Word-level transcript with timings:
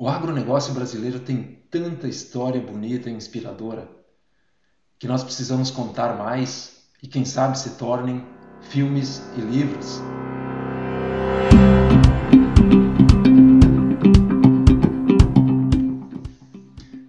O 0.00 0.08
agronegócio 0.08 0.72
brasileiro 0.72 1.18
tem 1.18 1.58
tanta 1.68 2.06
história 2.06 2.60
bonita 2.60 3.10
e 3.10 3.12
inspiradora 3.12 3.90
que 4.96 5.08
nós 5.08 5.24
precisamos 5.24 5.72
contar 5.72 6.16
mais 6.16 6.84
e, 7.02 7.08
quem 7.08 7.24
sabe, 7.24 7.58
se 7.58 7.70
tornem 7.70 8.24
filmes 8.60 9.20
e 9.36 9.40
livros. 9.40 10.00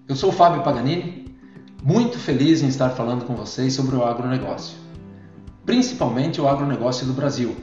Eu 0.07 0.15
sou 0.15 0.29
o 0.31 0.33
Fábio 0.33 0.63
Paganini, 0.63 1.37
muito 1.83 2.17
feliz 2.17 2.63
em 2.63 2.69
estar 2.69 2.89
falando 2.89 3.23
com 3.23 3.35
vocês 3.35 3.71
sobre 3.71 3.95
o 3.95 4.03
agronegócio, 4.03 4.75
principalmente 5.63 6.41
o 6.41 6.47
agronegócio 6.47 7.05
do 7.05 7.13
Brasil, 7.13 7.55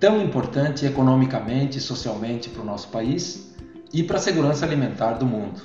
tão 0.00 0.22
importante 0.22 0.86
economicamente 0.86 1.76
e 1.76 1.82
socialmente 1.82 2.48
para 2.48 2.62
o 2.62 2.64
nosso 2.64 2.88
país 2.88 3.45
e 3.92 4.02
para 4.02 4.16
a 4.16 4.20
segurança 4.20 4.64
alimentar 4.64 5.12
do 5.14 5.26
mundo. 5.26 5.60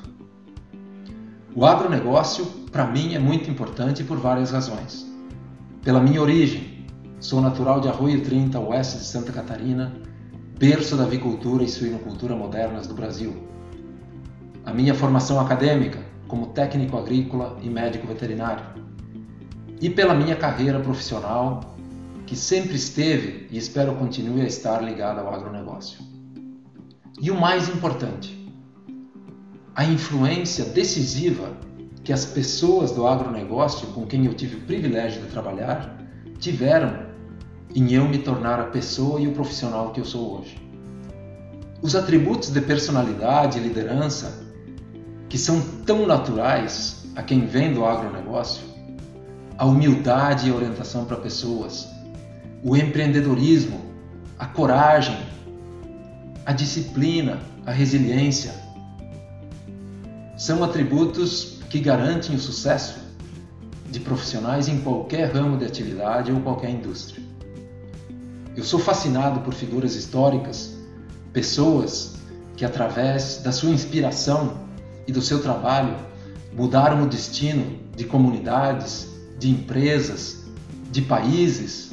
O 1.56 1.66
agronegócio, 1.66 2.46
para 2.72 2.86
mim, 2.86 3.14
é 3.14 3.20
muito 3.20 3.50
importante 3.50 4.04
por 4.04 4.18
várias 4.18 4.52
razões. 4.52 5.06
Pela 5.84 6.00
minha 6.00 6.22
origem, 6.22 6.86
sou 7.20 7.42
natural 7.42 7.82
de 7.82 7.90
Arroio 7.90 8.22
30, 8.24 8.60
oeste 8.60 9.00
de 9.00 9.04
Santa 9.04 9.32
Catarina, 9.32 9.92
berço 10.58 10.96
da 10.96 11.04
avicultura 11.04 11.64
e 11.64 11.68
suinocultura 11.68 12.36
modernas 12.36 12.88
do 12.88 12.94
Brasil. 12.94 13.36
A 14.66 14.74
minha 14.74 14.94
formação 14.94 15.40
acadêmica, 15.40 16.00
como 16.28 16.48
técnico 16.48 16.98
agrícola 16.98 17.58
e 17.62 17.70
médico 17.70 18.08
veterinário. 18.08 18.64
E 19.82 19.90
pela 19.90 20.14
minha 20.14 20.36
carreira 20.36 20.80
profissional, 20.80 21.76
que 22.26 22.36
sempre 22.36 22.76
esteve 22.76 23.48
e 23.52 23.58
espero 23.58 23.96
continue 23.96 24.42
a 24.42 24.46
estar 24.46 24.82
ligada 24.82 25.20
ao 25.20 25.34
agronegócio. 25.34 26.00
E 27.20 27.30
o 27.30 27.40
mais 27.40 27.68
importante, 27.68 28.38
a 29.76 29.84
influência 29.86 30.66
decisiva 30.66 31.58
que 32.04 32.14
as 32.14 32.26
pessoas 32.26 32.92
do 32.92 33.08
agronegócio 33.08 33.88
com 33.90 34.06
quem 34.06 34.26
eu 34.26 34.34
tive 34.34 34.58
o 34.58 34.62
privilégio 34.62 35.22
de 35.22 35.28
trabalhar 35.28 35.98
tiveram 36.40 37.12
em 37.76 37.92
eu 37.94 38.08
me 38.08 38.18
tornar 38.18 38.60
a 38.60 38.66
pessoa 38.66 39.20
e 39.20 39.28
o 39.28 39.34
profissional 39.34 39.92
que 39.92 40.00
eu 40.00 40.06
sou 40.06 40.40
hoje. 40.40 40.58
Os 41.82 41.96
atributos 41.96 42.50
de 42.50 42.62
personalidade 42.62 43.60
e 43.60 43.62
liderança 43.62 44.46
que 45.30 45.38
são 45.38 45.62
tão 45.86 46.06
naturais 46.06 47.06
a 47.16 47.24
quem 47.24 47.46
vem 47.46 47.74
do 47.74 47.86
agronegócio, 47.86 48.64
a 49.58 49.66
humildade 49.66 50.50
e 50.50 50.52
orientação 50.52 51.06
para 51.06 51.18
pessoas, 51.18 51.88
o 52.64 52.76
empreendedorismo, 52.76 53.80
a 54.38 54.46
coragem, 54.46 55.18
a 56.46 56.54
disciplina, 56.54 57.40
a 57.66 57.72
resiliência. 57.72 58.54
São 60.38 60.64
atributos 60.64 61.60
que 61.70 61.80
garantem 61.80 62.36
o 62.36 62.40
sucesso 62.40 63.00
de 63.90 64.00
profissionais 64.00 64.68
em 64.68 64.80
qualquer 64.82 65.32
ramo 65.32 65.58
de 65.58 65.66
atividade 65.66 66.32
ou 66.32 66.40
qualquer 66.42 66.72
indústria. 66.72 67.24
Eu 68.56 68.64
sou 68.64 68.80
fascinado 68.80 69.42
por 69.42 69.54
figuras 69.54 69.96
históricas, 69.96 70.76
pessoas 71.32 72.16
que, 72.58 72.66
através 72.66 73.42
da 73.44 73.52
sua 73.52 73.70
inspiração 73.70 74.68
e 75.08 75.12
do 75.12 75.22
seu 75.22 75.42
trabalho, 75.42 75.96
mudaram 76.54 77.04
o 77.04 77.08
destino 77.08 77.80
de 77.96 78.06
comunidades, 78.06 79.08
de 79.40 79.50
empresas, 79.50 80.46
de 80.92 81.02
países 81.02 81.92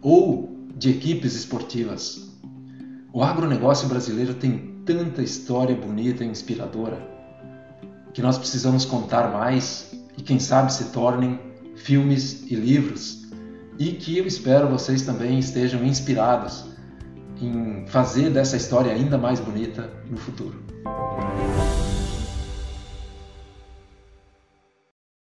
ou 0.00 0.56
de 0.74 0.90
equipes 0.90 1.34
esportivas. 1.34 2.29
O 3.12 3.24
agronegócio 3.24 3.88
brasileiro 3.88 4.34
tem 4.34 4.82
tanta 4.86 5.20
história 5.20 5.74
bonita 5.74 6.24
e 6.24 6.28
inspiradora 6.28 6.96
que 8.12 8.22
nós 8.22 8.38
precisamos 8.38 8.84
contar 8.84 9.32
mais 9.32 9.92
e, 10.16 10.22
quem 10.22 10.38
sabe, 10.38 10.72
se 10.72 10.84
tornem 10.86 11.40
filmes 11.74 12.42
e 12.50 12.54
livros 12.54 13.28
e 13.78 13.92
que 13.92 14.16
eu 14.16 14.26
espero 14.26 14.68
vocês 14.68 15.02
também 15.02 15.38
estejam 15.38 15.84
inspirados 15.84 16.66
em 17.40 17.84
fazer 17.88 18.30
dessa 18.30 18.56
história 18.56 18.92
ainda 18.92 19.16
mais 19.18 19.40
bonita 19.40 19.90
no 20.08 20.16
futuro. 20.16 20.62